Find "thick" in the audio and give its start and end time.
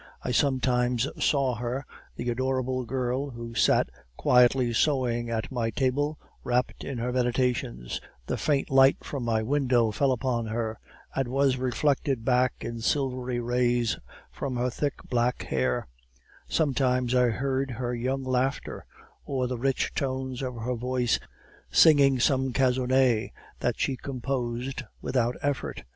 14.71-14.95